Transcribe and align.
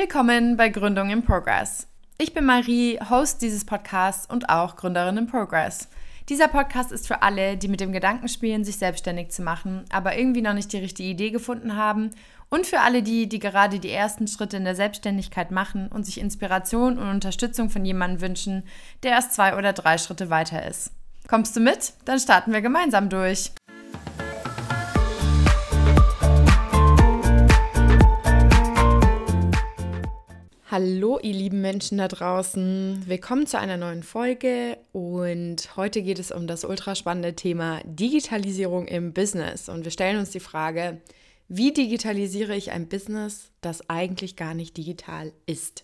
Willkommen 0.00 0.56
bei 0.56 0.70
Gründung 0.70 1.10
in 1.10 1.22
Progress. 1.22 1.86
Ich 2.16 2.32
bin 2.32 2.46
Marie, 2.46 2.98
Host 3.10 3.42
dieses 3.42 3.66
Podcasts 3.66 4.24
und 4.24 4.48
auch 4.48 4.76
Gründerin 4.76 5.18
in 5.18 5.26
Progress. 5.26 5.90
Dieser 6.30 6.48
Podcast 6.48 6.90
ist 6.90 7.06
für 7.06 7.20
alle, 7.20 7.58
die 7.58 7.68
mit 7.68 7.80
dem 7.80 7.92
Gedanken 7.92 8.28
spielen, 8.28 8.64
sich 8.64 8.78
selbstständig 8.78 9.30
zu 9.30 9.42
machen, 9.42 9.84
aber 9.90 10.16
irgendwie 10.16 10.40
noch 10.40 10.54
nicht 10.54 10.72
die 10.72 10.78
richtige 10.78 11.10
Idee 11.10 11.28
gefunden 11.28 11.76
haben 11.76 12.12
und 12.48 12.66
für 12.66 12.80
alle 12.80 13.02
die, 13.02 13.28
die 13.28 13.40
gerade 13.40 13.78
die 13.78 13.90
ersten 13.90 14.26
Schritte 14.26 14.56
in 14.56 14.64
der 14.64 14.74
Selbstständigkeit 14.74 15.50
machen 15.50 15.88
und 15.88 16.06
sich 16.06 16.18
Inspiration 16.18 16.96
und 16.96 17.10
Unterstützung 17.10 17.68
von 17.68 17.84
jemandem 17.84 18.22
wünschen, 18.22 18.62
der 19.02 19.10
erst 19.10 19.34
zwei 19.34 19.54
oder 19.54 19.74
drei 19.74 19.98
Schritte 19.98 20.30
weiter 20.30 20.66
ist. 20.66 20.92
Kommst 21.28 21.54
du 21.54 21.60
mit? 21.60 21.92
Dann 22.06 22.18
starten 22.18 22.54
wir 22.54 22.62
gemeinsam 22.62 23.10
durch. 23.10 23.52
Hallo, 30.72 31.18
ihr 31.20 31.34
lieben 31.34 31.62
Menschen 31.62 31.98
da 31.98 32.06
draußen. 32.06 33.02
Willkommen 33.08 33.44
zu 33.48 33.58
einer 33.58 33.76
neuen 33.76 34.04
Folge 34.04 34.78
und 34.92 35.74
heute 35.74 36.00
geht 36.00 36.20
es 36.20 36.30
um 36.30 36.46
das 36.46 36.64
ultra 36.64 36.94
spannende 36.94 37.34
Thema 37.34 37.80
Digitalisierung 37.84 38.86
im 38.86 39.12
Business. 39.12 39.68
Und 39.68 39.82
wir 39.82 39.90
stellen 39.90 40.20
uns 40.20 40.30
die 40.30 40.38
Frage, 40.38 41.00
wie 41.48 41.72
digitalisiere 41.72 42.54
ich 42.54 42.70
ein 42.70 42.88
Business, 42.88 43.50
das 43.62 43.90
eigentlich 43.90 44.36
gar 44.36 44.54
nicht 44.54 44.76
digital 44.76 45.32
ist? 45.44 45.82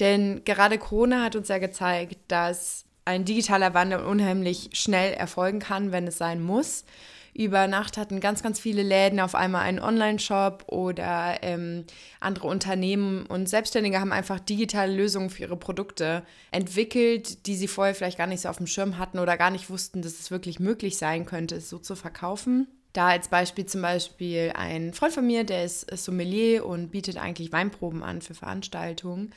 Denn 0.00 0.42
gerade 0.44 0.78
Corona 0.78 1.22
hat 1.22 1.36
uns 1.36 1.46
ja 1.46 1.58
gezeigt, 1.58 2.16
dass 2.26 2.86
ein 3.04 3.24
digitaler 3.24 3.72
Wandel 3.72 4.00
unheimlich 4.00 4.70
schnell 4.72 5.14
erfolgen 5.14 5.60
kann, 5.60 5.92
wenn 5.92 6.08
es 6.08 6.18
sein 6.18 6.42
muss. 6.42 6.84
Über 7.34 7.66
Nacht 7.66 7.96
hatten 7.96 8.20
ganz, 8.20 8.44
ganz 8.44 8.60
viele 8.60 8.84
Läden 8.84 9.18
auf 9.18 9.34
einmal 9.34 9.62
einen 9.62 9.80
Online-Shop 9.80 10.66
oder 10.68 11.38
ähm, 11.42 11.84
andere 12.20 12.46
Unternehmen 12.46 13.26
und 13.26 13.48
Selbstständige 13.48 13.98
haben 13.98 14.12
einfach 14.12 14.38
digitale 14.38 14.94
Lösungen 14.94 15.30
für 15.30 15.42
ihre 15.42 15.56
Produkte 15.56 16.22
entwickelt, 16.52 17.46
die 17.46 17.56
sie 17.56 17.66
vorher 17.66 17.96
vielleicht 17.96 18.18
gar 18.18 18.28
nicht 18.28 18.42
so 18.42 18.48
auf 18.48 18.58
dem 18.58 18.68
Schirm 18.68 18.98
hatten 18.98 19.18
oder 19.18 19.36
gar 19.36 19.50
nicht 19.50 19.68
wussten, 19.68 20.00
dass 20.00 20.20
es 20.20 20.30
wirklich 20.30 20.60
möglich 20.60 20.96
sein 20.96 21.26
könnte, 21.26 21.56
es 21.56 21.68
so 21.68 21.78
zu 21.78 21.96
verkaufen. 21.96 22.68
Da 22.92 23.08
als 23.08 23.26
Beispiel 23.26 23.66
zum 23.66 23.82
Beispiel 23.82 24.52
ein 24.54 24.94
Freund 24.94 25.12
von 25.12 25.26
mir, 25.26 25.42
der 25.42 25.64
ist 25.64 25.90
Sommelier 25.90 26.64
und 26.64 26.92
bietet 26.92 27.16
eigentlich 27.16 27.50
Weinproben 27.50 28.04
an 28.04 28.22
für 28.22 28.34
Veranstaltungen. 28.34 29.32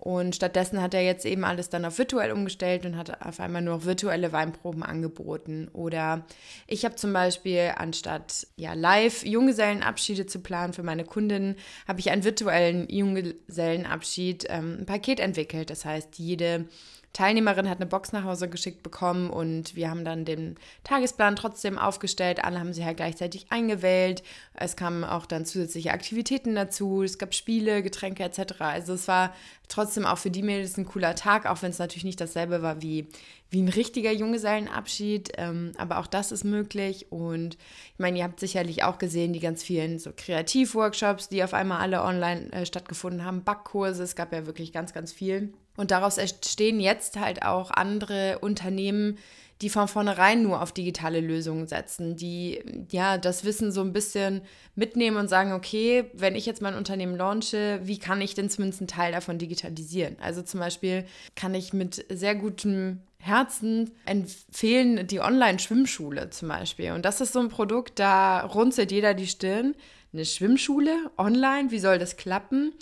Und 0.00 0.34
stattdessen 0.34 0.80
hat 0.80 0.94
er 0.94 1.02
jetzt 1.02 1.26
eben 1.26 1.44
alles 1.44 1.68
dann 1.68 1.84
auf 1.84 1.98
virtuell 1.98 2.32
umgestellt 2.32 2.86
und 2.86 2.96
hat 2.96 3.20
auf 3.20 3.38
einmal 3.38 3.60
nur 3.60 3.84
virtuelle 3.84 4.32
Weinproben 4.32 4.82
angeboten. 4.82 5.68
Oder 5.74 6.24
ich 6.66 6.86
habe 6.86 6.96
zum 6.96 7.12
Beispiel 7.12 7.72
anstatt 7.76 8.46
ja 8.56 8.72
live 8.72 9.26
Junggesellenabschiede 9.26 10.24
zu 10.24 10.40
planen 10.40 10.72
für 10.72 10.82
meine 10.82 11.04
Kundinnen, 11.04 11.56
habe 11.86 12.00
ich 12.00 12.10
einen 12.10 12.24
virtuellen 12.24 12.88
Junggesellenabschied 12.88 14.46
ähm, 14.48 14.78
ein 14.80 14.86
Paket 14.86 15.20
entwickelt. 15.20 15.68
Das 15.68 15.84
heißt, 15.84 16.18
jede 16.18 16.64
Teilnehmerin 17.12 17.68
hat 17.68 17.78
eine 17.78 17.86
Box 17.86 18.12
nach 18.12 18.22
Hause 18.22 18.48
geschickt 18.48 18.84
bekommen 18.84 19.30
und 19.30 19.74
wir 19.74 19.90
haben 19.90 20.04
dann 20.04 20.24
den 20.24 20.56
Tagesplan 20.84 21.34
trotzdem 21.34 21.76
aufgestellt. 21.76 22.44
Alle 22.44 22.60
haben 22.60 22.72
sie 22.72 22.84
halt 22.84 22.98
gleichzeitig 22.98 23.46
eingewählt. 23.50 24.22
Es 24.54 24.76
kamen 24.76 25.02
auch 25.02 25.26
dann 25.26 25.44
zusätzliche 25.44 25.92
Aktivitäten 25.92 26.54
dazu. 26.54 27.02
Es 27.02 27.18
gab 27.18 27.34
Spiele, 27.34 27.82
Getränke 27.82 28.22
etc. 28.22 28.60
Also 28.60 28.92
es 28.92 29.08
war 29.08 29.34
trotzdem 29.70 30.04
auch 30.04 30.18
für 30.18 30.30
die 30.30 30.42
Mädels 30.42 30.76
ein 30.76 30.84
cooler 30.84 31.14
Tag, 31.14 31.46
auch 31.46 31.62
wenn 31.62 31.70
es 31.70 31.78
natürlich 31.78 32.04
nicht 32.04 32.20
dasselbe 32.20 32.60
war 32.60 32.82
wie, 32.82 33.06
wie 33.50 33.62
ein 33.62 33.68
richtiger 33.68 34.12
Junggesellenabschied. 34.12 35.32
Ähm, 35.38 35.72
aber 35.78 35.98
auch 35.98 36.06
das 36.06 36.32
ist 36.32 36.44
möglich. 36.44 37.10
Und 37.10 37.54
ich 37.54 37.98
meine, 37.98 38.18
ihr 38.18 38.24
habt 38.24 38.40
sicherlich 38.40 38.84
auch 38.84 38.98
gesehen, 38.98 39.32
die 39.32 39.40
ganz 39.40 39.62
vielen 39.62 39.98
so 39.98 40.10
Kreativworkshops, 40.14 41.28
die 41.28 41.42
auf 41.42 41.54
einmal 41.54 41.80
alle 41.80 42.02
online 42.02 42.52
äh, 42.52 42.66
stattgefunden 42.66 43.24
haben, 43.24 43.44
Backkurse. 43.44 44.02
Es 44.02 44.16
gab 44.16 44.32
ja 44.32 44.46
wirklich 44.46 44.72
ganz, 44.72 44.92
ganz 44.92 45.12
viel. 45.12 45.54
Und 45.76 45.92
daraus 45.92 46.18
entstehen 46.18 46.80
jetzt 46.80 47.18
halt 47.18 47.42
auch 47.42 47.70
andere 47.70 48.40
Unternehmen, 48.40 49.18
die 49.62 49.70
von 49.70 49.88
vornherein 49.88 50.42
nur 50.42 50.62
auf 50.62 50.72
digitale 50.72 51.20
Lösungen 51.20 51.66
setzen, 51.66 52.16
die 52.16 52.62
ja 52.90 53.18
das 53.18 53.44
Wissen 53.44 53.72
so 53.72 53.82
ein 53.82 53.92
bisschen 53.92 54.40
mitnehmen 54.74 55.16
und 55.16 55.28
sagen, 55.28 55.52
okay, 55.52 56.04
wenn 56.14 56.34
ich 56.34 56.46
jetzt 56.46 56.62
mein 56.62 56.74
Unternehmen 56.74 57.16
launche, 57.16 57.80
wie 57.82 57.98
kann 57.98 58.20
ich 58.20 58.34
denn 58.34 58.48
zumindest 58.48 58.80
einen 58.80 58.88
Teil 58.88 59.12
davon 59.12 59.38
digitalisieren? 59.38 60.16
Also 60.20 60.42
zum 60.42 60.60
Beispiel 60.60 61.04
kann 61.34 61.54
ich 61.54 61.72
mit 61.72 62.04
sehr 62.08 62.34
gutem 62.34 63.02
Herzen 63.18 63.90
empfehlen 64.06 65.06
die 65.06 65.20
Online-Schwimmschule 65.20 66.30
zum 66.30 66.48
Beispiel. 66.48 66.92
Und 66.92 67.04
das 67.04 67.20
ist 67.20 67.34
so 67.34 67.40
ein 67.40 67.50
Produkt, 67.50 67.98
da 67.98 68.40
runzelt 68.46 68.90
jeder 68.90 69.12
die 69.12 69.26
Stirn 69.26 69.74
eine 70.12 70.24
Schwimmschule 70.24 71.10
online. 71.16 71.70
Wie 71.70 71.78
soll 71.78 71.98
das 71.98 72.16
klappen? 72.16 72.72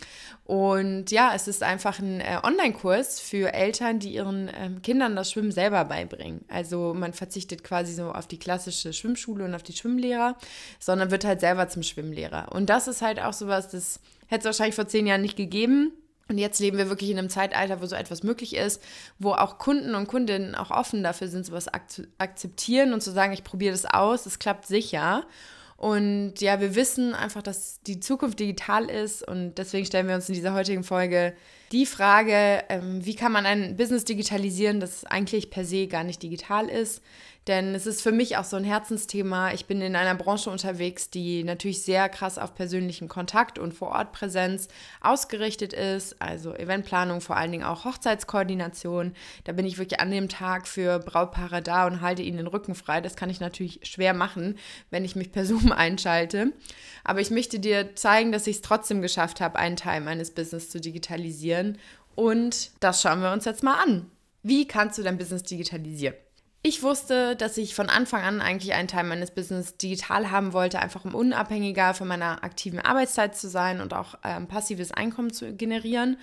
Und 0.45 1.11
ja, 1.11 1.33
es 1.35 1.47
ist 1.47 1.63
einfach 1.63 1.99
ein 1.99 2.21
äh, 2.21 2.41
Online-Kurs 2.43 3.21
für 3.21 3.53
Eltern, 3.53 3.99
die 3.99 4.15
ihren 4.15 4.51
ähm, 4.59 4.81
Kindern 4.81 5.15
das 5.15 5.31
Schwimmen 5.31 5.53
selber 5.53 5.85
beibringen. 5.85 6.45
Also 6.49 6.95
man 6.95 7.13
verzichtet 7.13 7.63
quasi 7.65 7.93
so 7.93 8.13
auf 8.13 8.27
die 8.27 8.39
klassische 8.39 8.93
Schwimmschule 8.93 9.45
und 9.45 9.55
auf 9.55 9.63
die 9.63 9.75
Schwimmlehrer, 9.75 10.37
sondern 10.79 11.11
wird 11.11 11.25
halt 11.25 11.41
selber 11.41 11.69
zum 11.69 11.83
Schwimmlehrer. 11.83 12.51
Und 12.53 12.71
das 12.71 12.89
ist 12.89 13.03
halt 13.03 13.21
auch 13.21 13.35
sowas, 13.35 13.69
das 13.69 14.01
hätte 14.27 14.41
es 14.41 14.45
wahrscheinlich 14.47 14.75
vor 14.75 14.89
zehn 14.89 15.07
Jahren 15.07 15.23
nicht 15.23 15.37
gegeben. 15.37 15.93
Und 16.29 16.37
jetzt 16.37 16.61
leben 16.61 16.77
wir 16.77 16.91
wirklich 16.91 17.11
in 17.11 17.19
einem 17.19 17.31
Zeitalter, 17.31 17.81
wo 17.81 17.87
so 17.87 17.97
etwas 17.97 18.23
möglich 18.23 18.55
ist, 18.55 18.83
wo 19.19 19.33
auch 19.33 19.59
Kunden 19.59 19.95
und 19.95 20.09
Kundinnen 20.09 20.55
auch 20.55 20.71
offen 20.71 21.03
dafür 21.03 21.29
sind, 21.29 21.47
sowas 21.47 21.69
akzeptieren 22.19 22.93
und 22.93 23.03
zu 23.03 23.11
sagen, 23.11 23.33
ich 23.33 23.45
probiere 23.45 23.73
das 23.73 23.87
aus, 23.87 24.27
es 24.27 24.39
klappt 24.39 24.67
sicher. 24.67 25.25
Und 25.79 26.41
ja, 26.41 26.61
wir 26.61 26.75
wissen 26.75 27.15
einfach, 27.15 27.41
dass 27.41 27.81
die 27.83 28.01
Zukunft 28.01 28.41
digital 28.41 28.91
ist 28.91 29.27
und 29.27 29.55
deswegen 29.59 29.87
stellen 29.87 30.09
wir 30.09 30.17
uns 30.17 30.29
in 30.29 30.35
dieser 30.35 30.53
heutigen 30.53 30.83
Folge 30.83 31.35
die 31.73 31.87
Frage, 31.87 32.65
ähm, 32.69 33.05
wie 33.05 33.15
kann 33.15 33.33
man 33.33 33.47
ein 33.47 33.77
Business 33.77 34.05
digitalisieren, 34.05 34.81
das 34.81 35.05
eigentlich 35.05 35.51
per 35.51 35.65
se 35.65 35.87
gar 35.87 36.05
nicht 36.05 36.23
digital 36.23 36.69
ist. 36.69 37.03
Denn 37.49 37.75
es 37.75 37.87
ist 37.87 38.03
für 38.03 38.13
mich 38.13 38.37
auch 38.37 38.45
so 38.45 38.57
ein 38.59 38.65
Herzensthema. 38.65 39.53
Ich 39.53 39.65
bin 39.65 39.81
in 39.81 39.97
einer 39.97 40.15
Branche 40.15 40.51
unterwegs, 40.51 41.09
die 41.09 41.45
natürlich 41.45 41.83
sehr 41.83 42.11
krass 42.11 42.37
auf 42.37 42.55
persönlichen 42.55 43.09
Kontakt 43.09 43.59
und 43.59 43.73
Vorortpräsenz 43.73 44.69
ausgerichtet 45.01 45.73
ist. 45.73 46.21
Also 46.21 46.55
Eventplanung, 46.55 47.23
vor 47.23 47.39
allen 47.39 47.51
Dingen 47.51 47.65
auch 47.65 47.87
Hochzeitskoordination. 47.87 49.15
Da 49.45 49.53
bin 49.53 49.65
ich 49.65 49.79
wirklich 49.79 49.99
an 49.99 50.11
dem 50.11 50.29
Tag 50.29 50.69
für 50.69 50.99
Brautpaare 50.99 51.63
da 51.63 51.87
und 51.87 52.03
halte 52.03 52.21
ihnen 52.21 52.37
den 52.37 52.47
Rücken 52.49 52.75
frei. 52.75 53.01
Das 53.01 53.17
kann 53.17 53.31
ich 53.31 53.41
natürlich 53.41 53.81
schwer 53.83 54.13
machen, 54.13 54.59
wenn 54.91 55.07
ich 55.07 55.17
mich 55.17 55.33
per 55.33 55.45
Zoom 55.47 55.73
einschalte. 55.73 56.53
Aber 57.03 57.23
ich 57.23 57.31
möchte 57.31 57.59
dir 57.59 57.97
zeigen, 57.97 58.31
dass 58.31 58.47
ich 58.47 58.57
es 58.57 58.63
trotzdem 58.63 59.01
geschafft 59.01 59.41
habe, 59.41 59.59
einen 59.59 59.77
Teil 59.77 60.03
meines 60.03 60.33
Business 60.33 60.69
zu 60.69 60.83
digitalisieren. 60.83 61.58
Und 62.15 62.71
das 62.81 63.03
schauen 63.03 63.21
wir 63.21 63.33
uns 63.33 63.45
jetzt 63.45 63.63
mal 63.63 63.83
an. 63.83 64.11
Wie 64.43 64.67
kannst 64.67 64.99
du 64.99 65.03
dein 65.03 65.19
Business 65.19 65.43
digitalisieren? 65.43 66.15
Ich 66.63 66.83
wusste, 66.83 67.37
dass 67.37 67.57
ich 67.57 67.75
von 67.75 67.89
Anfang 67.89 68.23
an 68.23 68.41
eigentlich 68.41 68.75
einen 68.75 68.89
Teil 68.89 69.05
meines 69.05 69.31
Business 69.31 69.77
digital 69.77 70.31
haben 70.31 70.53
wollte, 70.53 70.81
einfach 70.81 71.05
um 71.05 71.15
unabhängiger 71.15 71.95
von 71.95 72.09
meiner 72.09 72.43
aktiven 72.43 72.81
Arbeitszeit 72.81 73.37
zu 73.37 73.49
sein 73.49 73.81
und 73.81 73.95
auch 73.95 74.17
ähm, 74.25 74.49
passives 74.49 74.91
Einkommen 74.91 75.33
zu 75.33 75.55
generieren. 75.55 76.17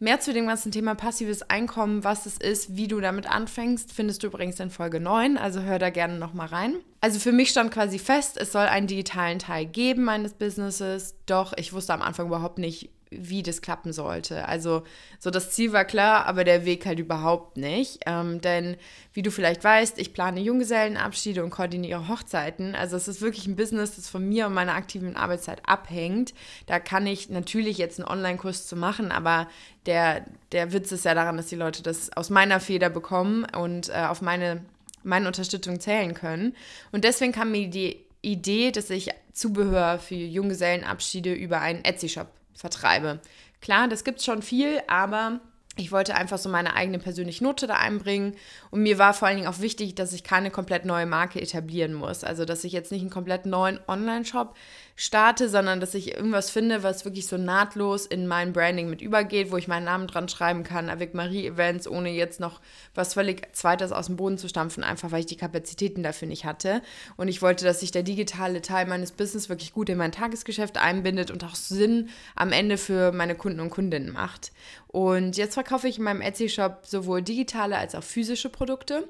Mehr 0.00 0.20
zu 0.20 0.32
dem 0.32 0.46
ganzen 0.46 0.72
Thema 0.72 0.94
passives 0.94 1.48
Einkommen, 1.48 2.02
was 2.02 2.26
es 2.26 2.38
ist, 2.38 2.76
wie 2.76 2.88
du 2.88 3.00
damit 3.00 3.30
anfängst, 3.30 3.92
findest 3.92 4.22
du 4.22 4.26
übrigens 4.26 4.58
in 4.58 4.70
Folge 4.70 4.98
9, 5.00 5.38
also 5.38 5.60
hör 5.62 5.78
da 5.78 5.90
gerne 5.90 6.18
nochmal 6.18 6.48
rein. 6.48 6.74
Also 7.00 7.20
für 7.20 7.32
mich 7.32 7.50
stand 7.50 7.70
quasi 7.70 7.98
fest, 7.98 8.36
es 8.36 8.52
soll 8.52 8.66
einen 8.66 8.88
digitalen 8.88 9.38
Teil 9.38 9.66
geben 9.66 10.02
meines 10.02 10.34
Businesses, 10.34 11.14
doch 11.26 11.52
ich 11.56 11.72
wusste 11.72 11.94
am 11.94 12.02
Anfang 12.02 12.26
überhaupt 12.26 12.58
nicht, 12.58 12.90
wie 13.20 13.42
das 13.42 13.62
klappen 13.62 13.92
sollte. 13.92 14.46
Also 14.48 14.82
so 15.18 15.30
das 15.30 15.50
Ziel 15.50 15.72
war 15.72 15.84
klar, 15.84 16.26
aber 16.26 16.44
der 16.44 16.64
Weg 16.64 16.86
halt 16.86 16.98
überhaupt 16.98 17.56
nicht. 17.56 18.00
Ähm, 18.06 18.40
denn 18.40 18.76
wie 19.12 19.22
du 19.22 19.30
vielleicht 19.30 19.64
weißt, 19.64 19.98
ich 19.98 20.12
plane 20.12 20.40
Junggesellenabschiede 20.40 21.42
und 21.42 21.50
koordiniere 21.50 22.08
Hochzeiten. 22.08 22.74
Also 22.74 22.96
es 22.96 23.08
ist 23.08 23.20
wirklich 23.20 23.46
ein 23.46 23.56
Business, 23.56 23.96
das 23.96 24.08
von 24.08 24.28
mir 24.28 24.46
und 24.46 24.54
meiner 24.54 24.74
aktiven 24.74 25.16
Arbeitszeit 25.16 25.62
abhängt. 25.66 26.34
Da 26.66 26.78
kann 26.78 27.06
ich 27.06 27.30
natürlich 27.30 27.78
jetzt 27.78 28.00
einen 28.00 28.08
Online-Kurs 28.08 28.66
zu 28.66 28.76
machen, 28.76 29.12
aber 29.12 29.48
der, 29.86 30.24
der 30.52 30.72
Witz 30.72 30.92
ist 30.92 31.04
ja 31.04 31.14
daran, 31.14 31.36
dass 31.36 31.46
die 31.46 31.56
Leute 31.56 31.82
das 31.82 32.16
aus 32.16 32.30
meiner 32.30 32.60
Feder 32.60 32.90
bekommen 32.90 33.46
und 33.56 33.90
äh, 33.90 34.06
auf 34.08 34.22
meine, 34.22 34.64
meine 35.02 35.26
Unterstützung 35.26 35.80
zählen 35.80 36.14
können. 36.14 36.54
Und 36.92 37.04
deswegen 37.04 37.32
kam 37.32 37.52
mir 37.52 37.68
die 37.68 38.04
Idee, 38.22 38.70
dass 38.70 38.90
ich 38.90 39.10
Zubehör 39.32 39.98
für 39.98 40.14
Junggesellenabschiede 40.14 41.32
über 41.32 41.60
einen 41.60 41.84
Etsy-Shop 41.84 42.28
vertreibe. 42.54 43.20
Klar, 43.60 43.88
das 43.88 44.04
gibt 44.04 44.18
es 44.18 44.24
schon 44.24 44.42
viel, 44.42 44.80
aber 44.88 45.40
ich 45.76 45.90
wollte 45.90 46.14
einfach 46.14 46.38
so 46.38 46.48
meine 46.48 46.76
eigene 46.76 46.98
persönliche 46.98 47.42
Note 47.42 47.66
da 47.66 47.74
einbringen. 47.74 48.36
Und 48.70 48.82
mir 48.82 48.98
war 48.98 49.12
vor 49.12 49.26
allen 49.26 49.38
Dingen 49.38 49.48
auch 49.48 49.58
wichtig, 49.58 49.94
dass 49.96 50.12
ich 50.12 50.22
keine 50.22 50.50
komplett 50.50 50.84
neue 50.84 51.06
Marke 51.06 51.40
etablieren 51.40 51.94
muss. 51.94 52.22
Also, 52.22 52.44
dass 52.44 52.62
ich 52.62 52.72
jetzt 52.72 52.92
nicht 52.92 53.00
einen 53.00 53.10
komplett 53.10 53.44
neuen 53.44 53.80
Online-Shop 53.88 54.54
starte, 54.96 55.48
sondern 55.48 55.80
dass 55.80 55.94
ich 55.94 56.14
irgendwas 56.14 56.50
finde, 56.50 56.82
was 56.82 57.04
wirklich 57.04 57.26
so 57.26 57.36
nahtlos 57.36 58.06
in 58.06 58.26
mein 58.26 58.52
Branding 58.52 58.88
mit 58.88 59.02
übergeht, 59.02 59.50
wo 59.50 59.56
ich 59.56 59.66
meinen 59.66 59.84
Namen 59.84 60.06
dran 60.06 60.28
schreiben 60.28 60.62
kann, 60.62 60.88
Avec 60.88 61.14
Marie 61.14 61.46
Events, 61.46 61.88
ohne 61.88 62.10
jetzt 62.10 62.38
noch 62.38 62.60
was 62.94 63.14
völlig 63.14 63.48
Zweites 63.54 63.90
aus 63.90 64.06
dem 64.06 64.16
Boden 64.16 64.38
zu 64.38 64.48
stampfen, 64.48 64.84
einfach 64.84 65.10
weil 65.10 65.20
ich 65.20 65.26
die 65.26 65.36
Kapazitäten 65.36 66.02
dafür 66.02 66.28
nicht 66.28 66.44
hatte. 66.44 66.80
Und 67.16 67.28
ich 67.28 67.42
wollte, 67.42 67.64
dass 67.64 67.80
sich 67.80 67.90
der 67.90 68.04
digitale 68.04 68.62
Teil 68.62 68.86
meines 68.86 69.10
Business 69.10 69.48
wirklich 69.48 69.72
gut 69.72 69.88
in 69.88 69.98
mein 69.98 70.12
Tagesgeschäft 70.12 70.78
einbindet 70.78 71.30
und 71.30 71.42
auch 71.44 71.56
Sinn 71.56 72.10
am 72.36 72.52
Ende 72.52 72.78
für 72.78 73.10
meine 73.10 73.34
Kunden 73.34 73.60
und 73.60 73.70
Kundinnen 73.70 74.12
macht. 74.12 74.52
Und 74.86 75.36
jetzt 75.36 75.54
verkaufe 75.54 75.88
ich 75.88 75.98
in 75.98 76.04
meinem 76.04 76.20
Etsy-Shop 76.20 76.86
sowohl 76.86 77.20
digitale 77.20 77.78
als 77.78 77.96
auch 77.96 78.04
physische 78.04 78.48
Produkte. 78.48 79.08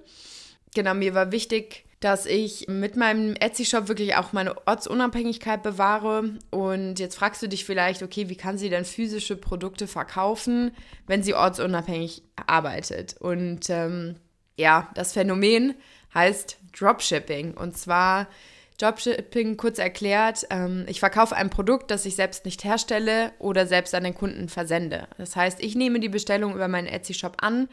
Genau, 0.74 0.94
mir 0.94 1.14
war 1.14 1.32
wichtig, 1.32 1.84
dass 2.00 2.26
ich 2.26 2.66
mit 2.68 2.96
meinem 2.96 3.34
Etsy-Shop 3.34 3.88
wirklich 3.88 4.16
auch 4.16 4.34
meine 4.34 4.54
Ortsunabhängigkeit 4.66 5.62
bewahre. 5.62 6.34
Und 6.50 6.98
jetzt 6.98 7.16
fragst 7.16 7.42
du 7.42 7.48
dich 7.48 7.64
vielleicht, 7.64 8.02
okay, 8.02 8.28
wie 8.28 8.36
kann 8.36 8.58
sie 8.58 8.68
denn 8.68 8.84
physische 8.84 9.36
Produkte 9.36 9.86
verkaufen, 9.86 10.72
wenn 11.06 11.22
sie 11.22 11.32
ortsunabhängig 11.32 12.22
arbeitet? 12.46 13.16
Und 13.20 13.70
ähm, 13.70 14.16
ja, 14.56 14.90
das 14.94 15.14
Phänomen 15.14 15.74
heißt 16.12 16.58
Dropshipping. 16.78 17.54
Und 17.54 17.78
zwar 17.78 18.26
Dropshipping 18.78 19.56
kurz 19.56 19.78
erklärt, 19.78 20.46
ähm, 20.50 20.84
ich 20.88 21.00
verkaufe 21.00 21.36
ein 21.36 21.48
Produkt, 21.48 21.90
das 21.90 22.04
ich 22.04 22.16
selbst 22.16 22.44
nicht 22.44 22.64
herstelle 22.64 23.32
oder 23.38 23.66
selbst 23.66 23.94
an 23.94 24.04
den 24.04 24.14
Kunden 24.14 24.48
versende. 24.48 25.06
Das 25.16 25.36
heißt, 25.36 25.62
ich 25.62 25.74
nehme 25.74 26.00
die 26.00 26.08
Bestellung 26.08 26.54
über 26.54 26.68
meinen 26.68 26.88
Etsy-Shop 26.88 27.36
an, 27.40 27.68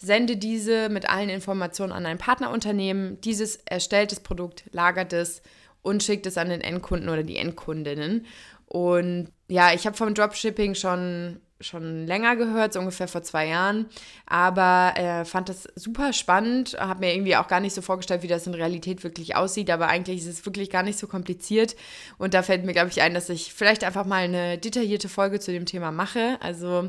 sende 0.00 0.36
diese 0.36 0.88
mit 0.88 1.08
allen 1.08 1.28
Informationen 1.28 1.92
an 1.92 2.06
ein 2.06 2.18
Partnerunternehmen. 2.18 3.20
Dieses 3.20 3.56
erstellt 3.56 4.12
das 4.12 4.20
Produkt, 4.20 4.64
lagert 4.72 5.12
es 5.12 5.42
und 5.82 6.02
schickt 6.02 6.26
es 6.26 6.38
an 6.38 6.48
den 6.48 6.62
Endkunden 6.62 7.08
oder 7.08 7.22
die 7.22 7.36
Endkundinnen. 7.36 8.26
Und 8.66 9.28
ja, 9.48 9.72
ich 9.74 9.86
habe 9.86 9.96
vom 9.96 10.14
Dropshipping 10.14 10.74
schon 10.74 11.40
schon 11.62 12.06
länger 12.06 12.36
gehört, 12.36 12.72
so 12.72 12.78
ungefähr 12.78 13.06
vor 13.06 13.22
zwei 13.22 13.48
Jahren, 13.48 13.86
aber 14.24 14.94
äh, 14.96 15.24
fand 15.26 15.50
das 15.50 15.68
super 15.74 16.14
spannend, 16.14 16.74
habe 16.80 17.00
mir 17.00 17.12
irgendwie 17.12 17.36
auch 17.36 17.48
gar 17.48 17.60
nicht 17.60 17.74
so 17.74 17.82
vorgestellt, 17.82 18.22
wie 18.22 18.28
das 18.28 18.46
in 18.46 18.54
Realität 18.54 19.04
wirklich 19.04 19.36
aussieht, 19.36 19.70
aber 19.70 19.88
eigentlich 19.88 20.20
ist 20.20 20.26
es 20.26 20.46
wirklich 20.46 20.70
gar 20.70 20.82
nicht 20.82 20.98
so 20.98 21.06
kompliziert. 21.06 21.76
Und 22.16 22.32
da 22.32 22.42
fällt 22.42 22.64
mir, 22.64 22.72
glaube 22.72 22.88
ich, 22.88 23.02
ein, 23.02 23.12
dass 23.12 23.28
ich 23.28 23.52
vielleicht 23.52 23.84
einfach 23.84 24.06
mal 24.06 24.24
eine 24.24 24.56
detaillierte 24.56 25.10
Folge 25.10 25.38
zu 25.38 25.52
dem 25.52 25.66
Thema 25.66 25.92
mache, 25.92 26.38
also 26.40 26.88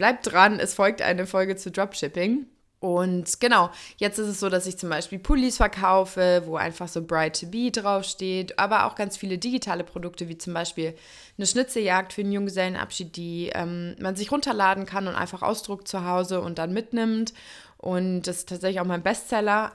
bleibt 0.00 0.32
dran, 0.32 0.58
es 0.58 0.72
folgt 0.72 1.02
eine 1.02 1.26
Folge 1.26 1.56
zu 1.56 1.70
Dropshipping. 1.70 2.46
Und 2.78 3.38
genau, 3.38 3.68
jetzt 3.98 4.18
ist 4.18 4.28
es 4.28 4.40
so, 4.40 4.48
dass 4.48 4.66
ich 4.66 4.78
zum 4.78 4.88
Beispiel 4.88 5.18
Pullis 5.18 5.58
verkaufe, 5.58 6.44
wo 6.46 6.56
einfach 6.56 6.88
so 6.88 7.04
Bright 7.04 7.38
to 7.38 7.46
Be 7.48 7.70
draufsteht, 7.70 8.58
aber 8.58 8.86
auch 8.86 8.94
ganz 8.94 9.18
viele 9.18 9.36
digitale 9.36 9.84
Produkte, 9.84 10.30
wie 10.30 10.38
zum 10.38 10.54
Beispiel 10.54 10.94
eine 11.36 11.46
Schnitzeljagd 11.46 12.14
für 12.14 12.22
einen 12.22 12.32
Junggesellenabschied, 12.32 13.14
die 13.14 13.50
ähm, 13.54 13.94
man 14.00 14.16
sich 14.16 14.32
runterladen 14.32 14.86
kann 14.86 15.06
und 15.06 15.16
einfach 15.16 15.42
ausdruckt 15.42 15.86
zu 15.86 16.06
Hause 16.06 16.40
und 16.40 16.56
dann 16.58 16.72
mitnimmt. 16.72 17.34
Und 17.76 18.22
das 18.22 18.38
ist 18.38 18.48
tatsächlich 18.48 18.80
auch 18.80 18.86
mein 18.86 19.02
Bestseller. 19.02 19.72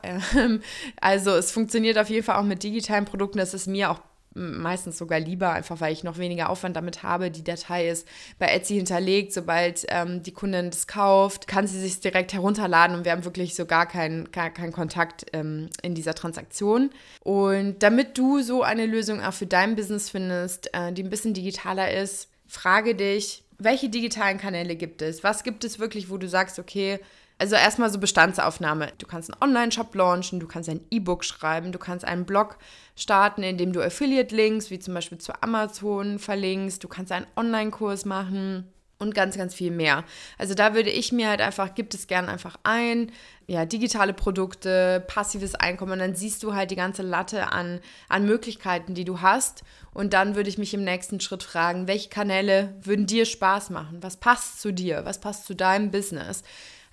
also 0.99 1.35
es 1.35 1.51
funktioniert 1.51 1.99
auf 1.99 2.09
jeden 2.09 2.25
Fall 2.25 2.37
auch 2.37 2.43
mit 2.43 2.63
digitalen 2.63 3.05
Produkten. 3.05 3.37
Das 3.37 3.53
ist 3.53 3.67
mir 3.67 3.91
auch 3.91 3.99
meistens 4.35 4.97
sogar 4.97 5.19
lieber, 5.19 5.51
einfach 5.51 5.79
weil 5.79 5.93
ich 5.93 6.03
noch 6.03 6.17
weniger 6.17 6.49
Aufwand 6.49 6.75
damit 6.75 7.03
habe. 7.03 7.31
Die 7.31 7.43
Datei 7.43 7.89
ist 7.89 8.07
bei 8.37 8.47
Etsy 8.47 8.75
hinterlegt. 8.75 9.33
Sobald 9.33 9.85
ähm, 9.89 10.21
die 10.23 10.33
Kundin 10.33 10.69
das 10.69 10.87
kauft, 10.87 11.47
kann 11.47 11.67
sie 11.67 11.79
sich 11.79 11.99
direkt 12.01 12.33
herunterladen 12.33 12.97
und 12.97 13.05
wir 13.05 13.13
haben 13.13 13.25
wirklich 13.25 13.55
so 13.55 13.65
gar 13.65 13.87
keinen 13.87 14.31
gar 14.31 14.49
kein 14.49 14.71
Kontakt 14.71 15.25
ähm, 15.33 15.69
in 15.81 15.95
dieser 15.95 16.13
Transaktion. 16.13 16.89
Und 17.21 17.81
damit 17.81 18.17
du 18.17 18.41
so 18.41 18.61
eine 18.61 18.85
Lösung 18.85 19.21
auch 19.21 19.33
für 19.33 19.47
dein 19.47 19.75
Business 19.75 20.09
findest, 20.09 20.73
äh, 20.73 20.91
die 20.91 21.03
ein 21.03 21.09
bisschen 21.09 21.33
digitaler 21.33 21.93
ist, 21.93 22.29
frage 22.47 22.93
dich, 22.93 23.43
welche 23.57 23.89
digitalen 23.89 24.37
Kanäle 24.37 24.75
gibt 24.75 25.01
es? 25.01 25.23
Was 25.23 25.43
gibt 25.43 25.63
es 25.63 25.79
wirklich, 25.79 26.09
wo 26.09 26.17
du 26.17 26.27
sagst, 26.27 26.59
okay, 26.59 26.99
also 27.37 27.55
erstmal 27.55 27.89
so 27.89 27.99
Bestandsaufnahme. 27.99 28.93
Du 28.97 29.05
kannst 29.05 29.31
einen 29.31 29.41
Online-Shop 29.41 29.93
launchen, 29.93 30.39
du 30.39 30.47
kannst 30.47 30.69
ein 30.69 30.81
E-Book 30.89 31.25
schreiben, 31.25 31.71
du 31.71 31.79
kannst 31.79 32.05
einen 32.05 32.25
Blog 32.25 32.57
starten, 32.95 33.43
in 33.43 33.57
dem 33.57 33.73
du 33.73 33.81
Affiliate-Links, 33.81 34.69
wie 34.69 34.79
zum 34.79 34.93
Beispiel 34.93 35.17
zu 35.17 35.33
Amazon, 35.41 36.19
verlinkst, 36.19 36.83
du 36.83 36.87
kannst 36.87 37.11
einen 37.11 37.27
Online-Kurs 37.35 38.05
machen 38.05 38.71
und 38.97 39.13
ganz, 39.13 39.37
ganz 39.37 39.53
viel 39.53 39.71
mehr. 39.71 40.05
Also 40.37 40.53
da 40.53 40.73
würde 40.73 40.89
ich 40.89 41.11
mir 41.11 41.27
halt 41.27 41.41
einfach, 41.41 41.75
gibt 41.75 41.93
es 41.93 42.07
gern 42.07 42.29
einfach 42.29 42.55
ein, 42.63 43.11
ja, 43.47 43.65
digitale 43.65 44.13
Produkte, 44.13 45.03
passives 45.07 45.55
Einkommen 45.55 45.93
und 45.93 45.99
dann 45.99 46.15
siehst 46.15 46.41
du 46.43 46.53
halt 46.53 46.71
die 46.71 46.77
ganze 46.77 47.03
Latte 47.03 47.51
an, 47.51 47.81
an 48.07 48.25
Möglichkeiten, 48.25 48.93
die 48.93 49.05
du 49.05 49.19
hast 49.19 49.63
und 49.93 50.13
dann 50.13 50.35
würde 50.35 50.49
ich 50.49 50.57
mich 50.57 50.73
im 50.73 50.85
nächsten 50.85 51.19
Schritt 51.19 51.43
fragen, 51.43 51.87
welche 51.87 52.09
Kanäle 52.09 52.73
würden 52.81 53.05
dir 53.05 53.25
Spaß 53.25 53.69
machen? 53.69 54.01
Was 54.01 54.17
passt 54.17 54.61
zu 54.61 54.71
dir? 54.71 55.03
Was 55.03 55.19
passt 55.19 55.45
zu 55.45 55.53
deinem 55.53 55.91
Business? 55.91 56.43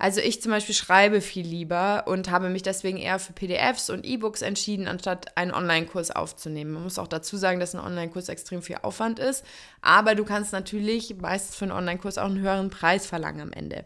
Also 0.02 0.20
ich 0.20 0.43
zum 0.43 0.50
Beispiel 0.50 0.75
schreibe 0.75 1.20
viel 1.20 1.46
lieber 1.46 2.08
und 2.08 2.28
habe 2.28 2.49
mich 2.49 2.64
deswegen 2.64 2.96
eher 2.96 3.20
für 3.20 3.32
PDFs 3.32 3.88
und 3.88 4.04
E-Books 4.04 4.43
entschieden, 4.43 4.88
anstatt 4.88 5.37
einen 5.37 5.52
Online-Kurs 5.52 6.10
aufzunehmen. 6.10 6.72
Man 6.72 6.82
muss 6.82 6.99
auch 6.99 7.06
dazu 7.06 7.37
sagen, 7.37 7.60
dass 7.60 7.72
ein 7.72 7.81
Online-Kurs 7.81 8.28
extrem 8.28 8.62
viel 8.62 8.78
Aufwand 8.82 9.20
ist, 9.20 9.44
aber 9.81 10.16
du 10.16 10.25
kannst 10.25 10.52
natürlich 10.52 11.14
meistens 11.20 11.54
für 11.54 11.66
einen 11.66 11.72
Online-Kurs 11.72 12.19
auch 12.19 12.25
einen 12.25 12.40
höheren 12.40 12.69
Preis 12.69 13.06
verlangen 13.06 13.43
am 13.43 13.52
Ende. 13.52 13.84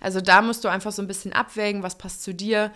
Also 0.00 0.20
da 0.20 0.42
musst 0.42 0.64
du 0.64 0.68
einfach 0.68 0.92
so 0.92 1.00
ein 1.00 1.08
bisschen 1.08 1.32
abwägen, 1.32 1.82
was 1.82 1.96
passt 1.96 2.22
zu 2.22 2.34
dir, 2.34 2.70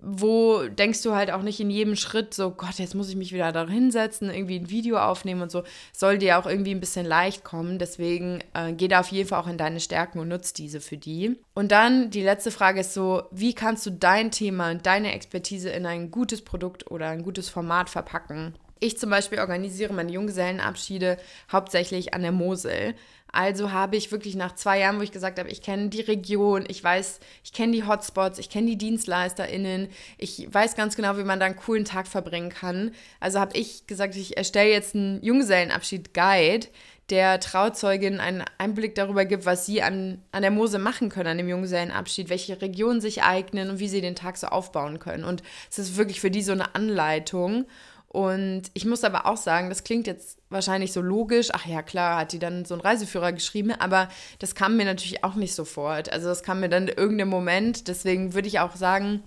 wo 0.00 0.62
denkst 0.68 1.02
du 1.02 1.14
halt 1.14 1.30
auch 1.30 1.42
nicht 1.42 1.60
in 1.60 1.70
jedem 1.70 1.96
Schritt 1.96 2.34
so, 2.34 2.50
Gott, 2.50 2.78
jetzt 2.78 2.94
muss 2.94 3.08
ich 3.08 3.16
mich 3.16 3.32
wieder 3.32 3.52
da 3.52 3.66
hinsetzen, 3.66 4.30
irgendwie 4.30 4.58
ein 4.58 4.70
Video 4.70 4.98
aufnehmen 4.98 5.42
und 5.42 5.50
so, 5.50 5.64
soll 5.92 6.18
dir 6.18 6.38
auch 6.38 6.46
irgendwie 6.46 6.72
ein 6.72 6.80
bisschen 6.80 7.06
leicht 7.06 7.44
kommen. 7.44 7.78
Deswegen 7.78 8.40
äh, 8.54 8.72
geh 8.72 8.88
da 8.88 9.00
auf 9.00 9.08
jeden 9.08 9.28
Fall 9.28 9.40
auch 9.40 9.48
in 9.48 9.58
deine 9.58 9.80
Stärken 9.80 10.18
und 10.18 10.28
nutz 10.28 10.52
diese 10.52 10.80
für 10.80 10.96
die. 10.96 11.38
Und 11.54 11.72
dann 11.72 12.10
die 12.10 12.22
letzte 12.22 12.50
Frage 12.50 12.80
ist 12.80 12.94
so, 12.94 13.24
wie 13.30 13.54
kannst 13.54 13.86
du 13.86 13.90
dein 13.90 14.30
Thema 14.30 14.70
und 14.70 14.86
deine 14.86 15.12
Expertise 15.12 15.70
in 15.70 15.86
ein 15.86 16.10
gutes 16.10 16.42
Produkt 16.42 16.90
oder 16.90 17.08
ein 17.08 17.22
gutes 17.22 17.48
Format 17.48 17.90
verpacken? 17.90 18.54
Ich 18.78 18.98
zum 18.98 19.10
Beispiel 19.10 19.38
organisiere 19.38 19.92
meine 19.92 20.12
Junggesellenabschiede 20.12 21.16
hauptsächlich 21.50 22.12
an 22.14 22.22
der 22.22 22.32
Mosel. 22.32 22.94
Also 23.32 23.72
habe 23.72 23.96
ich 23.96 24.12
wirklich 24.12 24.34
nach 24.34 24.54
zwei 24.54 24.78
Jahren, 24.80 24.98
wo 24.98 25.02
ich 25.02 25.12
gesagt 25.12 25.38
habe, 25.38 25.50
ich 25.50 25.60
kenne 25.60 25.88
die 25.88 26.00
Region, 26.00 26.64
ich 26.68 26.82
weiß, 26.82 27.20
ich 27.44 27.52
kenne 27.52 27.72
die 27.72 27.84
Hotspots, 27.84 28.38
ich 28.38 28.48
kenne 28.48 28.68
die 28.68 28.78
DienstleisterInnen, 28.78 29.88
ich 30.16 30.48
weiß 30.50 30.74
ganz 30.74 30.96
genau, 30.96 31.18
wie 31.18 31.24
man 31.24 31.38
da 31.38 31.46
einen 31.46 31.56
coolen 31.56 31.84
Tag 31.84 32.06
verbringen 32.06 32.50
kann. 32.50 32.92
Also 33.20 33.38
habe 33.38 33.56
ich 33.56 33.86
gesagt, 33.86 34.16
ich 34.16 34.36
erstelle 34.36 34.70
jetzt 34.70 34.94
einen 34.94 35.22
Junggesellenabschied-Guide, 35.22 36.68
der 37.10 37.38
Trauzeugin 37.38 38.20
einen 38.20 38.42
Einblick 38.58 38.94
darüber 38.94 39.24
gibt, 39.24 39.44
was 39.44 39.66
sie 39.66 39.82
an, 39.82 40.22
an 40.32 40.42
der 40.42 40.50
Mose 40.50 40.78
machen 40.78 41.08
können, 41.08 41.28
an 41.28 41.38
dem 41.38 41.48
Junggesellenabschied, 41.48 42.30
welche 42.30 42.60
Regionen 42.60 43.00
sich 43.00 43.22
eignen 43.22 43.70
und 43.70 43.78
wie 43.78 43.88
sie 43.88 44.00
den 44.00 44.16
Tag 44.16 44.36
so 44.38 44.48
aufbauen 44.48 44.98
können. 44.98 45.24
Und 45.24 45.42
es 45.70 45.78
ist 45.78 45.96
wirklich 45.96 46.20
für 46.20 46.30
die 46.30 46.42
so 46.42 46.52
eine 46.52 46.74
Anleitung. 46.74 47.66
Und 48.16 48.70
ich 48.72 48.86
muss 48.86 49.04
aber 49.04 49.26
auch 49.26 49.36
sagen, 49.36 49.68
das 49.68 49.84
klingt 49.84 50.06
jetzt 50.06 50.38
wahrscheinlich 50.48 50.90
so 50.90 51.02
logisch. 51.02 51.48
Ach 51.52 51.66
ja, 51.66 51.82
klar, 51.82 52.20
hat 52.20 52.32
die 52.32 52.38
dann 52.38 52.64
so 52.64 52.72
einen 52.72 52.80
Reiseführer 52.80 53.30
geschrieben, 53.30 53.72
aber 53.72 54.08
das 54.38 54.54
kam 54.54 54.78
mir 54.78 54.86
natürlich 54.86 55.22
auch 55.22 55.34
nicht 55.34 55.54
sofort. 55.54 56.10
Also 56.10 56.28
das 56.28 56.42
kam 56.42 56.60
mir 56.60 56.70
dann 56.70 56.88
in 56.88 56.96
irgendeinem 56.96 57.28
Moment. 57.28 57.88
Deswegen 57.88 58.32
würde 58.32 58.48
ich 58.48 58.58
auch 58.58 58.74
sagen, 58.74 59.22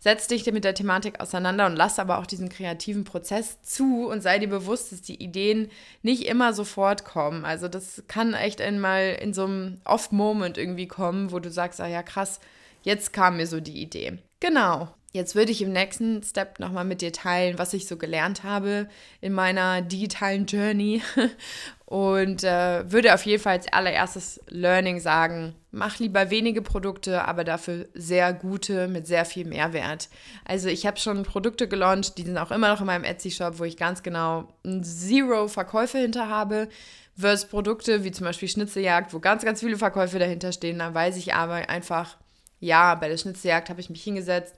setz 0.00 0.26
dich 0.26 0.44
mit 0.46 0.64
der 0.64 0.74
Thematik 0.74 1.20
auseinander 1.20 1.66
und 1.66 1.76
lass 1.76 2.00
aber 2.00 2.18
auch 2.18 2.26
diesen 2.26 2.48
kreativen 2.48 3.04
Prozess 3.04 3.62
zu 3.62 4.08
und 4.08 4.20
sei 4.20 4.40
dir 4.40 4.48
bewusst, 4.48 4.90
dass 4.90 5.00
die 5.00 5.22
Ideen 5.22 5.70
nicht 6.02 6.26
immer 6.26 6.54
sofort 6.54 7.04
kommen. 7.04 7.44
Also 7.44 7.68
das 7.68 8.02
kann 8.08 8.34
echt 8.34 8.60
einmal 8.60 9.16
in 9.22 9.32
so 9.32 9.44
einem 9.44 9.80
Off-Moment 9.84 10.58
irgendwie 10.58 10.88
kommen, 10.88 11.30
wo 11.30 11.38
du 11.38 11.52
sagst, 11.52 11.80
ah 11.80 11.86
ja, 11.86 12.02
krass, 12.02 12.40
jetzt 12.82 13.12
kam 13.12 13.36
mir 13.36 13.46
so 13.46 13.60
die 13.60 13.80
Idee. 13.80 14.18
Genau. 14.40 14.88
Jetzt 15.14 15.36
würde 15.36 15.52
ich 15.52 15.62
im 15.62 15.70
nächsten 15.70 16.24
Step 16.24 16.58
nochmal 16.58 16.84
mit 16.84 17.00
dir 17.00 17.12
teilen, 17.12 17.56
was 17.56 17.72
ich 17.72 17.86
so 17.86 17.96
gelernt 17.96 18.42
habe 18.42 18.88
in 19.20 19.32
meiner 19.32 19.80
digitalen 19.80 20.46
Journey. 20.46 21.02
Und 21.86 22.42
äh, 22.42 22.90
würde 22.90 23.14
auf 23.14 23.24
jeden 23.24 23.40
Fall 23.40 23.52
als 23.52 23.72
allererstes 23.72 24.40
Learning 24.48 24.98
sagen, 24.98 25.54
mach 25.70 26.00
lieber 26.00 26.30
wenige 26.30 26.62
Produkte, 26.62 27.28
aber 27.28 27.44
dafür 27.44 27.86
sehr 27.94 28.32
gute 28.32 28.88
mit 28.88 29.06
sehr 29.06 29.24
viel 29.24 29.46
Mehrwert. 29.46 30.08
Also 30.44 30.68
ich 30.68 30.84
habe 30.84 30.98
schon 30.98 31.22
Produkte 31.22 31.68
gelauncht, 31.68 32.18
die 32.18 32.22
sind 32.24 32.36
auch 32.36 32.50
immer 32.50 32.70
noch 32.70 32.80
in 32.80 32.86
meinem 32.86 33.04
Etsy-Shop, 33.04 33.60
wo 33.60 33.64
ich 33.64 33.76
ganz 33.76 34.02
genau 34.02 34.48
Zero 34.82 35.46
Verkäufe 35.46 35.98
hinter 35.98 36.28
habe. 36.28 36.68
Versus 37.16 37.48
Produkte 37.48 38.02
wie 38.02 38.10
zum 38.10 38.26
Beispiel 38.26 38.48
Schnitzeljagd, 38.48 39.14
wo 39.14 39.20
ganz, 39.20 39.44
ganz 39.44 39.60
viele 39.60 39.76
Verkäufe 39.76 40.18
dahinter 40.18 40.50
stehen. 40.50 40.80
Da 40.80 40.92
weiß 40.92 41.16
ich 41.18 41.34
aber 41.34 41.68
einfach, 41.68 42.16
ja, 42.58 42.96
bei 42.96 43.08
der 43.08 43.16
Schnitzeljagd 43.16 43.70
habe 43.70 43.80
ich 43.80 43.90
mich 43.90 44.02
hingesetzt, 44.02 44.56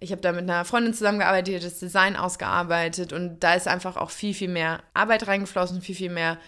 ich 0.00 0.12
habe 0.12 0.22
da 0.22 0.32
mit 0.32 0.42
einer 0.42 0.64
Freundin 0.64 0.94
zusammengearbeitet, 0.94 1.64
das 1.64 1.78
Design 1.78 2.16
ausgearbeitet 2.16 3.12
und 3.12 3.40
da 3.40 3.54
ist 3.54 3.68
einfach 3.68 3.96
auch 3.96 4.10
viel, 4.10 4.34
viel 4.34 4.48
mehr 4.48 4.82
Arbeit 4.94 5.26
reingeflossen, 5.26 5.82
viel, 5.82 5.94
viel 5.94 6.10
mehr 6.10 6.38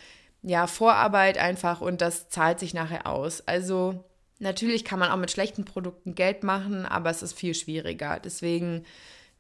ja, 0.43 0.67
Vorarbeit 0.67 1.39
einfach 1.39 1.81
und 1.81 2.01
das 2.01 2.29
zahlt 2.29 2.59
sich 2.59 2.75
nachher 2.75 3.07
aus. 3.07 3.47
Also 3.47 4.05
Natürlich 4.43 4.85
kann 4.85 4.99
man 4.99 5.11
auch 5.11 5.17
mit 5.17 5.31
schlechten 5.31 5.65
Produkten 5.65 6.17
Geld 6.17 6.43
machen, 6.43 6.85
aber 6.85 7.11
es 7.11 7.23
ist 7.23 7.33
viel 7.33 7.55
schwieriger. 7.55 8.19
Deswegen, 8.19 8.85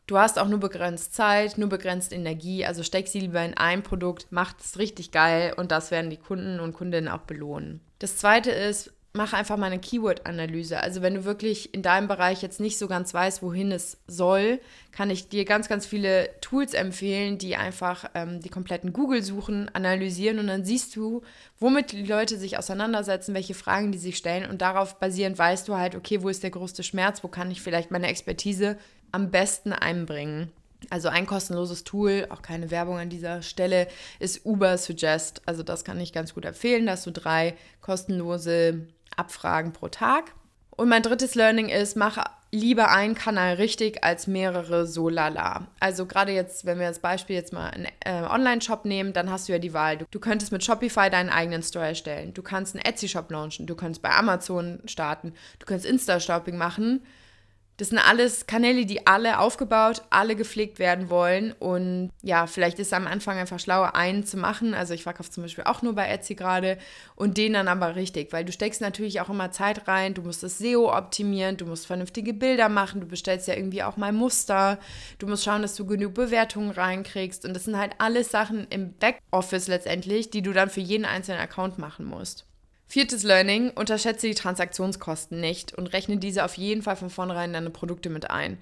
du 0.07 0.17
hast 0.17 0.39
auch 0.39 0.47
nur 0.47 0.61
begrenzt 0.61 1.13
Zeit, 1.13 1.59
nur 1.59 1.69
begrenzt 1.69 2.13
Energie. 2.13 2.65
Also 2.65 2.85
steck 2.85 3.09
sie 3.09 3.19
lieber 3.19 3.45
in 3.45 3.55
ein 3.55 3.83
Produkt, 3.83 4.31
macht 4.31 4.61
es 4.61 4.79
richtig 4.79 5.11
geil 5.11 5.55
und 5.57 5.73
das 5.73 5.91
werden 5.91 6.09
die 6.09 6.19
Kunden 6.19 6.61
und 6.61 6.73
Kundinnen 6.73 7.09
auch 7.09 7.23
belohnen. 7.23 7.81
Das 7.99 8.17
zweite 8.17 8.53
ist, 8.53 8.93
mach 9.15 9.35
einfach 9.35 9.59
mal 9.59 9.67
eine 9.67 9.79
Keyword-Analyse. 9.79 10.81
Also 10.81 11.03
wenn 11.03 11.15
du 11.15 11.25
wirklich 11.25 11.75
in 11.75 11.83
deinem 11.83 12.09
Bereich 12.09 12.41
jetzt 12.41 12.61
nicht 12.61 12.79
so 12.79 12.89
ganz 12.89 13.13
weißt, 13.13 13.43
wohin 13.43 13.71
es 13.71 13.99
soll, 14.07 14.59
kann 14.91 15.11
ich 15.11 15.29
dir 15.29 15.45
ganz, 15.45 15.69
ganz 15.69 15.85
viele 15.85 16.31
Tools 16.41 16.73
empfehlen, 16.73 17.37
die 17.37 17.57
einfach 17.57 18.11
ähm, 18.15 18.41
die 18.41 18.49
kompletten 18.49 18.93
Google-Suchen 18.93 19.69
analysieren 19.75 20.39
und 20.39 20.47
dann 20.47 20.65
siehst 20.65 20.97
du, 20.97 21.23
womit 21.59 21.93
die 21.93 22.07
Leute 22.07 22.39
sich 22.39 22.59
auseinandersetzen, 22.59 23.35
welche 23.35 23.55
Fragen 23.55 23.93
die 23.93 23.99
sich 23.99 24.17
stellen 24.17 24.49
und 24.49 24.63
darauf 24.63 24.99
basierend 24.99 25.39
weißt 25.39 25.69
du 25.69 25.77
halt, 25.77 25.95
okay, 25.95 26.23
wo 26.23 26.31
ist 26.31 26.43
der 26.43 26.51
größte 26.51 26.83
Schmerz, 26.83 27.23
wo 27.23 27.29
kann 27.29 27.51
ich 27.51 27.61
vielleicht 27.61 27.91
meine 27.91 28.09
Expertise 28.09 28.79
am 29.11 29.31
besten 29.31 29.75
einbringen. 29.75 30.51
Also 30.91 31.09
ein 31.09 31.27
kostenloses 31.27 31.85
Tool, 31.85 32.27
auch 32.31 32.43
keine 32.43 32.71
Werbung 32.71 32.99
an 32.99 33.09
dieser 33.09 33.43
Stelle, 33.43 33.87
ist 34.19 34.45
Uber 34.45 34.79
Suggest. 34.79 35.43
Also 35.47 35.63
das 35.63 35.85
kann 35.85 36.01
ich 36.01 36.13
ganz 36.13 36.35
gut 36.35 36.45
empfehlen. 36.45 36.87
Da 36.87 36.93
hast 36.93 37.07
du 37.07 37.13
drei 37.13 37.55
kostenlose 37.81 38.89
Abfragen 39.17 39.73
pro 39.73 39.89
Tag. 39.89 40.33
Und 40.71 40.89
mein 40.89 41.03
drittes 41.03 41.35
Learning 41.35 41.69
ist, 41.69 41.97
mache 41.97 42.25
lieber 42.51 42.91
einen 42.91 43.15
Kanal 43.15 43.55
richtig 43.55 44.05
als 44.05 44.27
mehrere 44.27 44.87
so 44.87 45.09
lala. 45.09 45.67
Also 45.81 46.07
gerade 46.07 46.33
jetzt, 46.33 46.67
wenn 46.67 46.79
wir 46.79 46.87
als 46.87 46.99
Beispiel 46.99 47.35
jetzt 47.35 47.53
mal 47.53 47.71
einen 47.71 47.89
äh, 48.01 48.23
Online-Shop 48.29 48.85
nehmen, 48.85 49.15
dann 49.15 49.31
hast 49.31 49.49
du 49.49 49.53
ja 49.53 49.59
die 49.59 49.73
Wahl. 49.73 49.97
Du, 49.97 50.05
du, 50.11 50.21
könntest 50.21 50.53
mit 50.53 50.63
Shopify 50.63 51.09
deinen 51.09 51.31
eigenen 51.31 51.63
Store 51.63 51.87
erstellen. 51.87 52.35
Du 52.35 52.43
kannst 52.43 52.75
einen 52.75 52.85
Etsy-Shop 52.85 53.31
launchen. 53.31 53.67
Du 53.67 53.75
kannst 53.75 54.03
bei 54.03 54.11
Amazon 54.11 54.81
starten. 54.85 55.33
Du 55.59 55.67
kannst 55.67 55.87
Insta-Shopping 55.87 56.57
machen. 56.57 57.03
Das 57.83 57.89
sind 57.89 57.99
alles 57.99 58.47
Kanäle, 58.47 58.87
die 58.87 59.09
alle 59.09 59.41
aufgebaut, 59.41 60.03
alle 60.09 60.37
gepflegt 60.37 60.79
werden 60.79 61.11
wollen. 61.11 61.51
Und 61.51 62.13
ja, 62.23 62.47
vielleicht 62.47 62.79
ist 62.79 62.87
es 62.87 62.93
am 62.93 63.09
Anfang 63.09 63.39
einfach 63.39 63.59
schlauer, 63.59 63.97
einen 63.97 64.25
zu 64.25 64.37
machen. 64.37 64.73
Also 64.73 64.95
ich 64.95 65.03
verkaufe 65.03 65.33
zum 65.33 65.43
Beispiel 65.43 65.65
auch 65.65 65.83
nur 65.83 65.93
bei 65.93 66.07
Etsy 66.07 66.37
gerade 66.37 66.79
und 67.17 67.39
den 67.39 67.55
dann 67.55 67.67
aber 67.67 67.97
richtig, 67.97 68.33
weil 68.33 68.45
du 68.45 68.53
steckst 68.53 68.83
natürlich 68.83 69.21
auch 69.21 69.31
immer 69.31 69.51
Zeit 69.51 69.89
rein. 69.89 70.15
Du 70.15 70.23
musst 70.23 70.45
das 70.45 70.59
SEO 70.59 70.97
optimieren, 70.97 71.57
du 71.57 71.67
musst 71.67 71.89
vernünftige 71.89 72.35
Bilder 72.35 72.69
machen, 72.69 73.01
du 73.01 73.09
bestellst 73.09 73.49
ja 73.49 73.57
irgendwie 73.57 73.83
auch 73.83 73.97
mal 73.97 74.13
Muster. 74.13 74.79
Du 75.19 75.27
musst 75.27 75.43
schauen, 75.43 75.63
dass 75.63 75.75
du 75.75 75.85
genug 75.85 76.15
Bewertungen 76.15 76.71
reinkriegst. 76.71 77.45
Und 77.45 77.53
das 77.53 77.65
sind 77.65 77.77
halt 77.77 77.95
alles 77.99 78.31
Sachen 78.31 78.69
im 78.71 78.93
Backoffice 78.93 79.67
letztendlich, 79.67 80.31
die 80.31 80.43
du 80.43 80.53
dann 80.53 80.71
für 80.71 80.79
jeden 80.79 81.05
einzelnen 81.05 81.41
Account 81.41 81.79
machen 81.79 82.07
musst. 82.07 82.47
Viertes 82.93 83.23
Learning, 83.23 83.71
unterschätze 83.71 84.27
die 84.27 84.35
Transaktionskosten 84.35 85.41
nicht 85.41 85.73
und 85.73 85.95
rechne 85.95 86.19
diese 86.19 86.45
auf 86.45 86.59
jeden 86.59 86.83
Fall 86.83 86.95
von 86.95 87.09
vornherein 87.09 87.49
in 87.49 87.55
deine 87.55 87.71
Produkte 87.71 88.11
mit 88.11 88.31
ein. 88.31 88.59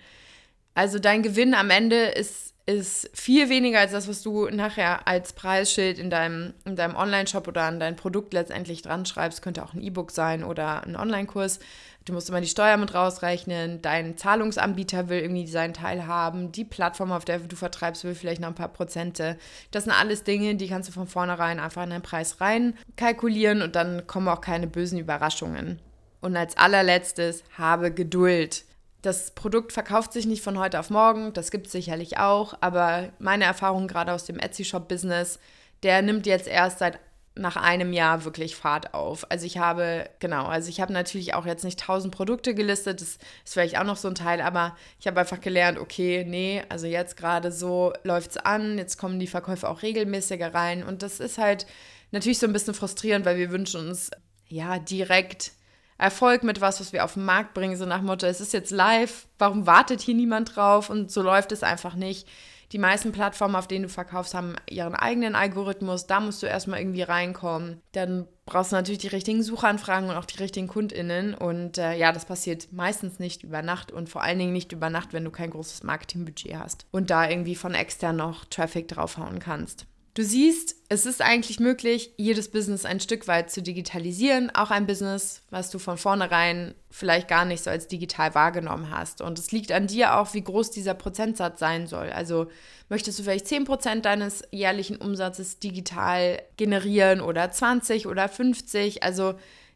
Also 0.73 1.01
dein 1.01 1.25
Gewinn 1.25 1.53
am 1.53 1.69
Ende 1.69 1.97
ist, 1.97 2.55
ist 2.65 3.11
viel 3.13 3.49
weniger 3.49 3.81
als 3.81 3.91
das, 3.91 4.07
was 4.07 4.23
du 4.23 4.49
nachher 4.49 5.09
als 5.09 5.33
Preisschild 5.33 5.99
in 5.99 6.11
deinem, 6.11 6.55
in 6.65 6.77
deinem 6.77 6.95
Online-Shop 6.95 7.49
oder 7.49 7.63
an 7.65 7.81
dein 7.81 7.97
Produkt 7.97 8.33
letztendlich 8.33 8.83
dran 8.83 9.05
schreibst. 9.05 9.43
Könnte 9.43 9.65
auch 9.65 9.75
ein 9.75 9.83
E-Book 9.83 10.13
sein 10.13 10.45
oder 10.45 10.85
ein 10.85 10.95
Online-Kurs. 10.95 11.59
Du 12.07 12.14
musst 12.14 12.28
immer 12.28 12.40
die 12.40 12.47
Steuer 12.47 12.76
mit 12.76 12.95
rausrechnen. 12.95 13.83
Dein 13.83 14.16
Zahlungsanbieter 14.16 15.09
will 15.09 15.21
irgendwie 15.21 15.47
seinen 15.47 15.75
Teil 15.75 16.07
haben. 16.07 16.50
Die 16.50 16.64
Plattform, 16.64 17.12
auf 17.12 17.25
der 17.25 17.40
du 17.40 17.57
vertreibst, 17.57 18.04
will 18.04 18.14
vielleicht 18.14 18.40
noch 18.40 18.49
ein 18.49 18.54
paar 18.54 18.69
Prozente. 18.69 19.37
Das 19.71 19.85
sind 19.85 19.92
alles 19.92 20.25
Dinge, 20.25 20.54
die 20.54 20.69
kannst 20.69 20.88
du 20.88 20.92
von 20.92 21.07
vornherein 21.07 21.61
einfach 21.61 21.85
in 21.85 21.90
deinen 21.90 22.02
Preis 22.02 22.40
rein 22.40 22.76
kalkulieren 22.97 23.62
und 23.62 23.76
dann 23.76 24.07
kommen 24.07 24.28
auch 24.28 24.40
keine 24.40 24.66
bösen 24.66 24.99
Überraschungen. 24.99 25.80
Und 26.21 26.37
als 26.37 26.57
allerletztes, 26.57 27.45
habe 27.57 27.92
Geduld. 27.92 28.64
Das 29.02 29.30
Produkt 29.30 29.73
verkauft 29.73 30.12
sich 30.12 30.26
nicht 30.26 30.42
von 30.42 30.59
heute 30.59 30.78
auf 30.78 30.90
morgen, 30.90 31.33
das 31.33 31.50
gibt 31.50 31.66
es 31.66 31.73
sicherlich 31.73 32.19
auch, 32.19 32.54
aber 32.61 33.09
meine 33.19 33.45
Erfahrung 33.45 33.88
gerade 33.88 34.12
aus 34.12 34.26
dem 34.26 34.38
Etsy-Shop-Business, 34.38 35.38
der 35.83 36.02
nimmt 36.02 36.26
jetzt 36.26 36.47
erst 36.47 36.80
seit 36.80 36.99
nach 37.35 37.57
einem 37.57 37.93
Jahr 37.93 38.25
wirklich 38.25 38.57
Fahrt 38.57 38.93
auf. 38.93 39.31
Also 39.31 39.47
ich 39.47 39.59
habe, 39.59 40.11
genau, 40.19 40.47
also 40.47 40.69
ich 40.69 40.81
habe 40.81 40.93
natürlich 40.93 41.35
auch 41.35 41.47
jetzt 41.47 41.65
nicht 41.65 41.79
tausend 41.79 42.15
Produkte 42.15 42.55
gelistet, 42.55 43.01
das 43.01 43.11
ist 43.11 43.21
vielleicht 43.45 43.79
auch 43.79 43.85
noch 43.85 43.97
so 43.97 44.09
ein 44.09 44.15
Teil, 44.15 44.41
aber 44.41 44.77
ich 44.99 45.07
habe 45.07 45.21
einfach 45.21 45.41
gelernt, 45.41 45.79
okay, 45.79 46.25
nee, 46.27 46.63
also 46.69 46.87
jetzt 46.87 47.17
gerade 47.17 47.53
so 47.53 47.93
läuft 48.03 48.33
es 48.33 48.37
an, 48.37 48.79
jetzt 48.79 48.99
kommen 48.99 49.21
die 49.21 49.29
Verkäufe 49.29 49.69
auch 49.69 49.83
regelmäßiger 49.83 50.53
rein 50.53 50.83
und 50.83 51.03
das 51.03 51.21
ist 51.21 51.39
halt 51.39 51.67
natürlich 52.11 52.39
so 52.39 52.47
ein 52.47 52.53
bisschen 52.53 52.75
frustrierend, 52.75 53.25
weil 53.25 53.39
wir 53.39 53.51
wünschen 53.51 53.89
uns 53.89 54.11
ja 54.49 54.79
direkt 54.79 55.53
Erfolg 55.99 56.43
mit 56.43 56.61
was, 56.61 56.81
was 56.81 56.93
wir 56.93 57.05
auf 57.05 57.15
den 57.15 57.25
Markt 57.25 57.55
bringen, 57.55 57.77
so 57.77 57.87
nach 57.87 58.03
Motto, 58.03 58.27
es 58.27 58.41
ist 58.41 58.53
jetzt 58.53 58.71
live, 58.71 59.27
warum 59.39 59.67
wartet 59.67 60.01
hier 60.01 60.15
niemand 60.15 60.57
drauf 60.57 60.91
und 60.91 61.13
so 61.13 61.23
läuft 61.23 61.53
es 61.53 61.63
einfach 61.63 61.95
nicht. 61.95 62.27
Die 62.73 62.79
meisten 62.79 63.11
Plattformen, 63.11 63.57
auf 63.57 63.67
denen 63.67 63.85
du 63.85 63.89
verkaufst, 63.89 64.35
haben 64.35 64.55
ihren 64.69 64.95
eigenen 64.95 65.35
Algorithmus. 65.35 66.07
Da 66.07 66.21
musst 66.21 66.43
du 66.43 66.47
erstmal 66.47 66.79
irgendwie 66.79 67.03
reinkommen. 67.03 67.81
Dann 67.93 68.29
brauchst 68.47 68.71
du 68.71 68.77
natürlich 68.77 69.00
die 69.00 69.09
richtigen 69.09 69.43
Suchanfragen 69.43 70.09
und 70.09 70.17
auch 70.17 70.25
die 70.25 70.39
richtigen 70.39 70.69
KundInnen. 70.69 71.35
Und 71.35 71.79
äh, 71.79 71.97
ja, 71.97 72.12
das 72.12 72.27
passiert 72.27 72.73
meistens 72.73 73.19
nicht 73.19 73.43
über 73.43 73.62
Nacht 73.62 73.91
und 73.91 74.09
vor 74.09 74.23
allen 74.23 74.39
Dingen 74.39 74.53
nicht 74.53 74.71
über 74.71 74.89
Nacht, 74.89 75.12
wenn 75.12 75.25
du 75.25 75.31
kein 75.31 75.50
großes 75.50 75.83
Marketingbudget 75.83 76.57
hast 76.57 76.87
und 76.93 77.11
da 77.11 77.29
irgendwie 77.29 77.57
von 77.57 77.75
extern 77.75 78.17
noch 78.17 78.45
Traffic 78.45 78.87
draufhauen 78.87 79.41
kannst. 79.41 79.87
Du 80.14 80.25
siehst, 80.25 80.75
es 80.88 81.07
ist 81.07 81.23
eigentlich 81.23 81.61
möglich, 81.61 82.12
jedes 82.17 82.50
Business 82.50 82.85
ein 82.85 82.99
Stück 82.99 83.29
weit 83.29 83.50
zu 83.52 83.62
digitalisieren, 83.62 84.50
auch 84.52 84.73
ein 84.73 84.87
Business, 84.87 85.43
was 85.50 85.71
du 85.71 85.79
von 85.79 85.99
vornherein 85.99 86.75
vielleicht 86.90 87.29
gar 87.29 87.45
nicht 87.45 87.62
so 87.62 87.71
als 87.71 87.87
digital 87.87 88.35
wahrgenommen 88.35 88.90
hast. 88.90 89.21
Und 89.21 89.38
es 89.38 89.52
liegt 89.52 89.71
an 89.71 89.87
dir 89.87 90.17
auch, 90.17 90.35
wie 90.35 90.43
groß 90.43 90.73
dieser 90.73 90.95
Prozentsatz 90.95 91.61
sein 91.61 91.87
soll. 91.87 92.11
Also 92.11 92.49
möchtest 92.88 93.21
du 93.21 93.23
vielleicht 93.23 93.47
10% 93.47 94.00
deines 94.00 94.43
jährlichen 94.50 94.97
Umsatzes 94.97 95.61
digital 95.61 96.43
generieren 96.57 97.21
oder 97.21 97.49
20 97.49 98.09
oder 98.09 98.29
50? 98.29 99.05
Also 99.05 99.35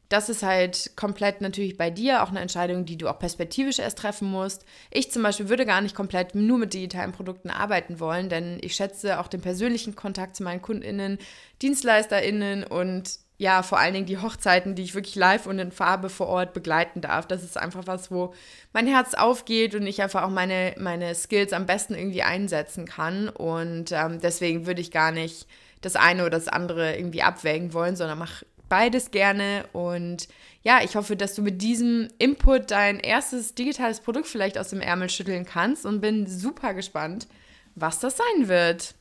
das 0.08 0.28
ist 0.28 0.42
halt 0.42 0.92
komplett 0.96 1.40
natürlich 1.40 1.76
bei 1.76 1.90
dir, 1.90 2.22
auch 2.22 2.28
eine 2.28 2.40
Entscheidung, 2.40 2.84
die 2.84 2.96
du 2.96 3.08
auch 3.08 3.18
perspektivisch 3.18 3.78
erst 3.78 3.98
treffen 3.98 4.30
musst. 4.30 4.64
Ich 4.90 5.10
zum 5.10 5.22
Beispiel 5.22 5.48
würde 5.48 5.66
gar 5.66 5.80
nicht 5.80 5.94
komplett 5.94 6.34
nur 6.34 6.58
mit 6.58 6.74
digitalen 6.74 7.12
Produkten 7.12 7.50
arbeiten 7.50 8.00
wollen, 8.00 8.28
denn 8.28 8.58
ich 8.60 8.74
schätze 8.74 9.18
auch 9.18 9.28
den 9.28 9.40
persönlichen 9.40 9.96
Kontakt 9.96 10.36
zu 10.36 10.42
meinen 10.42 10.62
KundInnen, 10.62 11.18
DienstleisterInnen 11.62 12.64
und 12.64 13.18
ja, 13.36 13.64
vor 13.64 13.78
allen 13.78 13.94
Dingen 13.94 14.06
die 14.06 14.18
Hochzeiten, 14.18 14.76
die 14.76 14.84
ich 14.84 14.94
wirklich 14.94 15.16
live 15.16 15.46
und 15.46 15.58
in 15.58 15.72
Farbe 15.72 16.08
vor 16.08 16.28
Ort 16.28 16.52
begleiten 16.52 17.00
darf. 17.00 17.26
Das 17.26 17.42
ist 17.42 17.58
einfach 17.58 17.86
was, 17.86 18.10
wo 18.10 18.32
mein 18.72 18.86
Herz 18.86 19.14
aufgeht 19.14 19.74
und 19.74 19.86
ich 19.86 20.00
einfach 20.00 20.22
auch 20.22 20.30
meine, 20.30 20.74
meine 20.78 21.14
Skills 21.16 21.52
am 21.52 21.66
besten 21.66 21.94
irgendwie 21.94 22.22
einsetzen 22.22 22.86
kann. 22.86 23.28
Und 23.28 23.90
ähm, 23.90 24.20
deswegen 24.20 24.66
würde 24.66 24.80
ich 24.80 24.92
gar 24.92 25.10
nicht 25.10 25.48
das 25.80 25.96
eine 25.96 26.22
oder 26.22 26.38
das 26.38 26.46
andere 26.46 26.96
irgendwie 26.96 27.22
abwägen 27.22 27.72
wollen, 27.72 27.96
sondern 27.96 28.18
mach 28.18 28.44
beides 28.74 29.12
gerne. 29.12 29.66
Und 29.72 30.26
ja, 30.62 30.80
ich 30.82 30.96
hoffe, 30.96 31.14
dass 31.14 31.36
du 31.36 31.42
mit 31.42 31.62
diesem 31.62 32.08
Input 32.18 32.72
dein 32.72 32.98
erstes 32.98 33.54
digitales 33.54 34.00
Produkt 34.00 34.26
vielleicht 34.26 34.58
aus 34.58 34.70
dem 34.70 34.80
Ärmel 34.80 35.08
schütteln 35.10 35.44
kannst 35.44 35.86
und 35.86 36.00
bin 36.00 36.26
super 36.26 36.74
gespannt, 36.74 37.28
was 37.76 38.00
das 38.00 38.16
sein 38.16 38.48
wird. 38.48 38.96